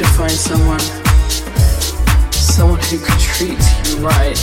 should 0.00 0.16
find 0.16 0.32
someone. 0.32 0.80
Someone 2.32 2.80
who 2.88 2.98
can 2.98 3.18
treat 3.18 3.60
you 3.84 3.96
right. 3.98 4.36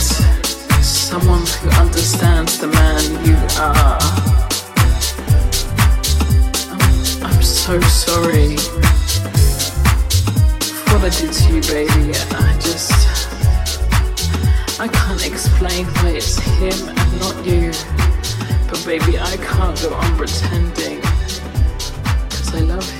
Someone 0.80 1.44
who 1.58 1.68
understands 1.70 2.58
the 2.58 2.68
man 2.68 3.02
you 3.26 3.34
are. 3.58 3.98
I'm, 6.70 6.80
I'm 7.26 7.42
so 7.42 7.80
sorry 7.80 8.56
for 10.86 10.94
what 10.94 11.02
I 11.02 11.10
did 11.18 11.32
to 11.32 11.52
you, 11.52 11.60
baby. 11.62 12.14
I 12.30 12.58
just. 12.60 12.92
I 14.78 14.86
can't 14.86 15.26
explain 15.26 15.86
why 15.86 16.10
it's 16.10 16.38
him 16.38 16.88
and 16.88 17.18
not 17.18 17.36
you. 17.44 17.72
But, 18.70 18.84
baby, 18.86 19.18
I 19.18 19.36
can't 19.38 19.80
go 19.82 19.94
on 19.94 20.16
pretending 20.16 21.00
Cause 21.00 22.54
I 22.54 22.60
love 22.60 22.88
him. 22.90 22.97